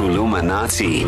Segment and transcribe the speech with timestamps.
[0.00, 1.04] Kulumanati.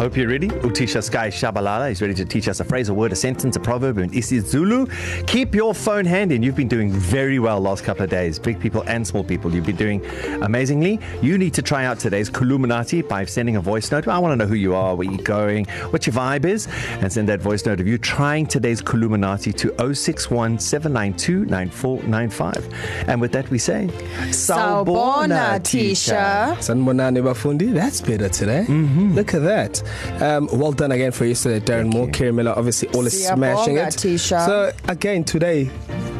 [0.00, 0.48] Hope you're ready.
[0.48, 3.60] Utisha Sky Shabalala is ready to teach us a phrase, a word, a sentence, a
[3.60, 5.26] proverb in isiZulu.
[5.26, 6.38] Keep your phone handy.
[6.38, 8.38] You've been doing very well last couple of days.
[8.38, 9.54] Big people and small people.
[9.54, 10.02] You've been doing
[10.40, 10.98] amazingly.
[11.20, 14.08] You need to try out today's Kuluminati by sending a voice note.
[14.08, 16.66] I want to know who you are, where you're going, what your vibe is,
[17.02, 23.06] and send that voice note of you trying today's Kuluminati to 061 792 9495.
[23.06, 23.88] And with that, we say,
[24.30, 26.56] Sawubona, Tisha.
[26.56, 27.74] Sanibonani bafundi.
[27.74, 28.64] That's better today.
[28.66, 29.14] Mm-hmm.
[29.14, 29.82] Look at that.
[30.20, 32.52] Um, well done again for yesterday, Darren Moore, Kerry Miller.
[32.56, 33.84] Obviously, all is smashing it.
[33.94, 34.46] Tisha.
[34.46, 35.64] So again today,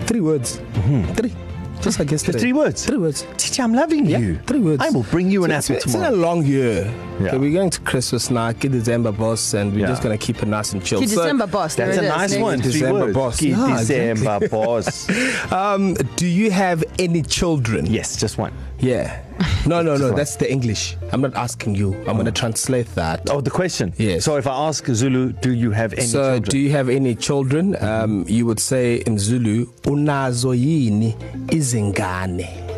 [0.06, 0.59] three words.
[0.59, 1.12] Mm-hmm.
[1.15, 1.34] Three.
[1.80, 2.33] Just like yesterday.
[2.33, 2.84] Just three words?
[2.84, 3.27] Three words.
[3.38, 4.37] Teacher, I'm loving Yeah, you.
[4.46, 4.83] three words.
[4.83, 6.10] I will bring you an So apple it's, it's tomorrow.
[6.10, 6.84] been a long year.
[7.19, 7.29] Yeah.
[7.29, 9.87] Okay, we're going to Christmas now, get December boss, and we're Yeah.
[9.87, 11.01] just going to keep it nice and chill.
[11.01, 11.77] To December boss.
[11.77, 12.09] That's a is.
[12.09, 12.43] nice Next.
[12.43, 12.60] one.
[12.60, 13.15] Three December words.
[13.15, 13.41] boss.
[13.41, 15.09] Keep Yeah, December boss.
[15.51, 17.87] Um, do you have any children?
[17.87, 18.52] Yes, just one.
[18.79, 19.23] Yeah.
[19.67, 20.12] No, no, no.
[20.12, 20.97] That's the English.
[21.12, 21.95] I'm not asking you.
[22.07, 23.29] I'm going to translate that.
[23.30, 23.93] Oh, the question.
[23.96, 24.24] Yes.
[24.24, 26.43] So if I ask Zulu, do you have any so, children?
[26.51, 27.77] do you have any children?
[27.83, 31.15] Um, you would say in Zulu, unazo yini
[31.49, 32.71] izingane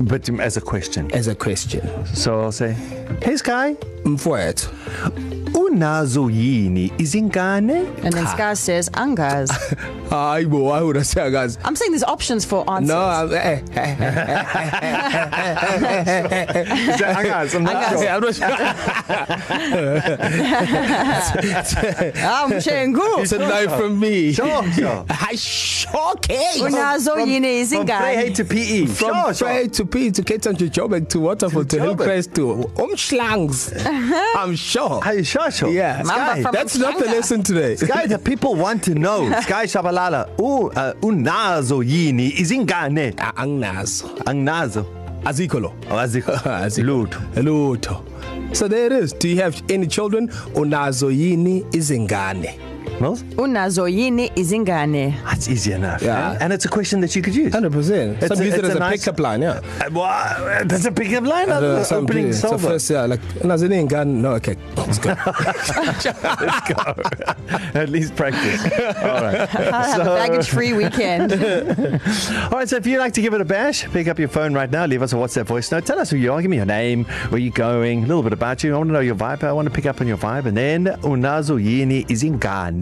[0.00, 1.10] but um, as a question.
[1.12, 1.82] as a question.
[2.06, 2.72] So I'll say,
[3.22, 3.74] Hey Sky,
[4.04, 4.68] Mfowethu,
[5.70, 7.86] unazo yini izingane?
[8.04, 9.50] And then Sky says, Angas.
[10.10, 11.58] hayibo, why would I say guys?
[11.64, 12.88] I'm saying there's options for answers.
[12.88, 13.94] No, eh, eh,
[16.98, 17.54] that Angas?
[21.18, 23.22] I'm Chengu.
[23.22, 24.32] It's a no from me.
[24.32, 25.04] Sure, sure.
[25.36, 26.62] Shocking.
[26.62, 28.34] Unazo yini From Freyhead izingane.
[28.36, 28.86] to PE.
[28.86, 29.68] From sure, Frey sure.
[29.70, 31.80] to P to Town to Joburg to Waterford to.
[31.80, 33.72] Hillcrest to Umschlangs.
[34.36, 35.00] I'm sure.
[35.04, 35.70] Are you sure, sure?
[35.70, 36.02] Yeah.
[36.02, 37.76] Sky, That's not the lesson today.
[37.86, 39.28] Sky, the people want to know.
[39.42, 43.14] Sky Shabalala, u, uh, unazo yini izingane?
[43.18, 44.08] Ah, Angnazo.
[44.24, 44.84] Angnazo.
[45.24, 45.72] Azikolo.
[45.90, 46.32] Oh, azikho.
[46.64, 46.84] Azikho.
[46.84, 47.42] Lutho.
[47.42, 48.56] Lutho.
[48.56, 49.12] So there it is.
[49.12, 50.28] Do you have any children?
[50.54, 52.58] Unazo yini izingane?
[53.00, 53.22] Mills?
[53.36, 55.14] Unazo yini izingane.
[55.24, 56.02] That's easy enough.
[56.02, 56.32] Yeah.
[56.32, 56.38] eh?
[56.40, 57.52] And it's a question that you could use.
[57.52, 58.16] 100%.
[58.22, 59.60] It's Some a- use it it's as a a nice- pickup line, yeah.
[59.80, 61.50] Uh, well, that's a pickup line.
[61.50, 62.32] Uh, Uh, some opening do.
[62.32, 62.68] So salvo.
[62.68, 64.06] first, yeah, like unazo yini ingane?
[64.22, 64.56] No, okay.
[64.76, 65.14] Let's go.
[65.26, 66.94] Let's go.
[67.80, 68.62] At least practice.
[69.02, 69.48] All right.
[69.54, 71.32] I'll have a baggage-free weekend.
[71.32, 72.68] All right.
[72.68, 74.84] So if you'd like to give it a bash, pick up your phone right now.
[74.86, 75.84] Leave us a WhatsApp voice note.
[75.86, 76.40] Tell us who you are.
[76.42, 78.74] Give me your name, where you're going, a little bit about you.
[78.74, 79.42] I want to know your vibe.
[79.44, 80.46] I want to pick up on your vibe.
[80.46, 82.77] And then unazo yini izingane.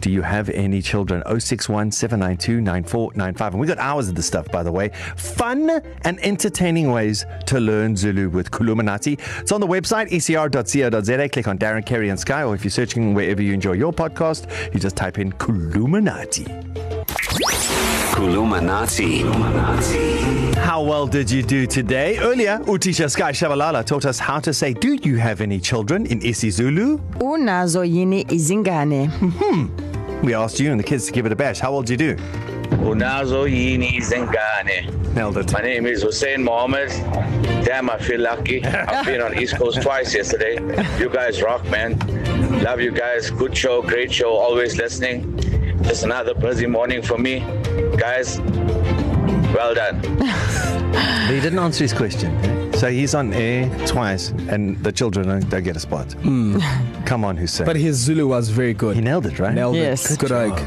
[0.00, 1.22] Do you have any children?
[1.26, 3.54] 061 792 9495.
[3.54, 4.90] And we got hours of this stuff, by the way.
[5.16, 9.18] Fun and entertaining ways to learn Zulu with Kuluminati.
[9.40, 11.28] It's on the website, ecr.co.za.
[11.28, 14.48] Click on Darren Kerry and Sky, or if you're searching wherever you enjoy your podcast,
[14.72, 17.01] you just type in Kuluminati.
[18.12, 19.24] Kulumanati.
[20.56, 22.18] How well did you do today?
[22.18, 26.20] Earlier, Utisha Sky Shabalala taught us how to say, Do you have any children in
[26.20, 26.98] isiZulu?
[27.20, 29.10] Unazo yini izingane.
[30.22, 31.58] We asked you and the kids to give it a bash.
[31.60, 32.22] How well did you do?
[32.82, 35.14] Unazo yini izingane.
[35.14, 35.52] Nailed it.
[35.52, 36.90] My name is Hussein Mohammed.
[37.64, 38.62] Damn, I feel lucky.
[38.64, 40.54] I've been on East Coast twice yesterday.
[40.98, 41.98] You guys rock, man.
[42.62, 43.30] Love you guys.
[43.30, 44.32] Good show, great show.
[44.34, 45.31] Always listening.
[45.82, 47.40] Just another busy morning for me.
[47.96, 48.40] Guys,
[49.54, 50.00] well done.
[51.28, 52.34] He didn't answer his question.
[52.44, 52.72] eh?
[52.76, 56.08] So he's on air twice, and the children don't, don't get a spot.
[56.08, 56.60] Mm.
[57.06, 57.64] Come on, Hussein.
[57.64, 58.96] but his Zulu was very good.
[58.96, 59.54] he nailed it, right?
[59.54, 60.10] Nailed Yes.
[60.10, 60.18] it.
[60.18, 60.52] Good job.
[60.58, 60.66] egg.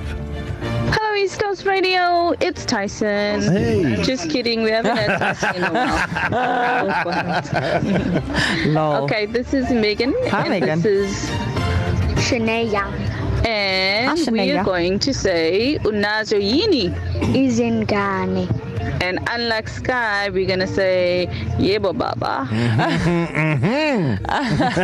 [0.95, 2.33] Hello, East Coast Radio.
[2.39, 3.41] It's Tyson.
[3.43, 4.01] Hey.
[4.01, 4.63] Just kidding.
[4.63, 5.71] We haven't had Tyson in a
[8.65, 8.73] while.
[8.73, 9.03] Lol.
[9.03, 10.15] okay, this is Megan.
[10.29, 10.81] Hi, and Megan.
[10.81, 11.29] This is
[12.25, 12.85] Shania
[13.45, 16.89] and Hi, we are going to say Unazo Yini.
[17.35, 18.47] izingane
[19.01, 21.27] And unlike Sky, we're gonna say
[21.59, 22.47] Yebo Baba.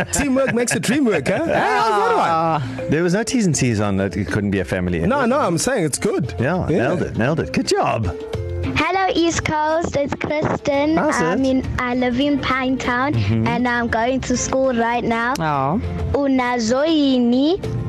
[0.12, 1.46] Teamwork makes the dream work, huh?
[1.46, 2.90] Hey, how's that one?
[2.90, 4.18] There was no T's and C's on that.
[4.18, 5.00] It couldn't be a family.
[5.00, 6.34] No, no, I'm saying it's good.
[6.38, 7.16] Yeah, yeah, nailed it.
[7.16, 7.54] Nailed it.
[7.54, 8.14] Good job.
[8.76, 10.96] Hello East Coast, it's Kristen.
[10.96, 11.24] How's it?
[11.24, 13.46] I mean, I live in Pinetown mm-hmm.
[13.46, 15.34] and I'm going to school right now.
[15.38, 15.80] Oh.
[16.12, 17.81] Unazoyini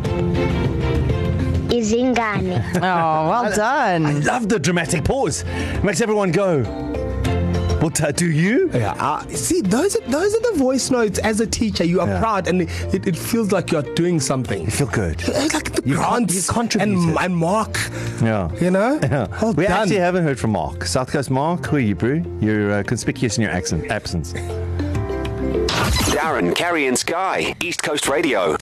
[1.79, 2.61] izingane.
[2.77, 2.79] Oh,
[3.29, 4.23] well I done.
[4.23, 5.43] love the dramatic pause.
[5.83, 6.63] Makes everyone go.
[7.83, 8.69] What uh, do you?
[8.73, 11.19] Yeah, uh, see, those are, those are the voice notes.
[11.19, 12.19] As a teacher, you are Yeah.
[12.21, 14.63] proud, and it, it feels like you're doing something.
[14.63, 15.17] You feel good.
[15.27, 17.75] Like the You grants you and, and Mark.
[18.21, 18.49] Yeah.
[18.61, 19.27] You know, Yeah.
[19.41, 19.73] well we done.
[19.81, 20.85] actually haven't heard from Mark.
[20.85, 22.23] South Coast Mark, who are you, bro?
[22.39, 24.31] You're uh, conspicuous in your accent, absence.
[26.15, 27.53] Darren, Kerry, and Sky.
[27.61, 28.55] East Coast Radio.